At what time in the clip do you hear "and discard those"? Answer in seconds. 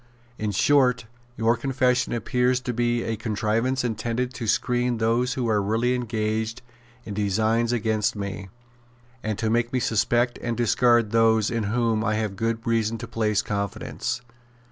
10.41-11.51